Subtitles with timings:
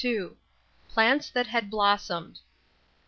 [0.89, 2.39] PLANTS THAT HAD BLOSSOMED.